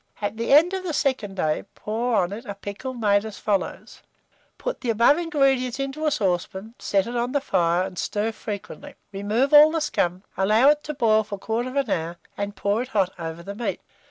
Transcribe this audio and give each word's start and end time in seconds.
At 0.19 0.35
the 0.35 0.51
end 0.51 0.73
of 0.73 0.81
the 0.81 0.93
second 0.93 1.35
day, 1.35 1.63
pour 1.75 2.15
on 2.15 2.33
it 2.33 2.43
a 2.45 2.55
pickle 2.55 2.95
made 2.95 3.23
as 3.23 3.37
follows: 3.37 4.01
Put 4.57 4.81
the 4.81 4.89
above 4.89 5.19
ingredients 5.19 5.79
into 5.79 6.07
a 6.07 6.09
saucepan, 6.09 6.73
set 6.79 7.05
it 7.05 7.15
on 7.15 7.33
the 7.33 7.39
fire, 7.39 7.83
and 7.83 7.99
stir 7.99 8.31
frequently; 8.31 8.95
remove 9.11 9.53
all 9.53 9.69
the 9.69 9.79
scum, 9.79 10.23
allow 10.35 10.69
it 10.69 10.83
to 10.85 10.95
boil 10.95 11.23
for 11.23 11.37
1/4 11.37 11.87
hour, 11.89 12.17
and 12.35 12.55
pour 12.55 12.81
it 12.81 12.87
hot 12.87 13.13
over 13.19 13.43
the 13.43 13.53
meat. 13.53 13.79